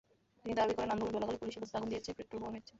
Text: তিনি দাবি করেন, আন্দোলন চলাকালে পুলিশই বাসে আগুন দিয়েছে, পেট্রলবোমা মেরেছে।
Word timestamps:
তিনি 0.41 0.53
দাবি 0.59 0.73
করেন, 0.77 0.89
আন্দোলন 0.93 1.11
চলাকালে 1.15 1.39
পুলিশই 1.41 1.61
বাসে 1.61 1.75
আগুন 1.77 1.89
দিয়েছে, 1.91 2.09
পেট্রলবোমা 2.17 2.51
মেরেছে। 2.53 2.69